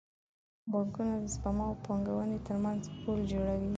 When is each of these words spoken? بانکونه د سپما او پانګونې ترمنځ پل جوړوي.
بانکونه 0.71 1.13
د 1.23 1.25
سپما 1.35 1.65
او 1.69 1.75
پانګونې 1.85 2.37
ترمنځ 2.47 2.81
پل 3.01 3.19
جوړوي. 3.31 3.69